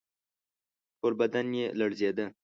[0.99, 2.25] ټول بدن یې لړزېده.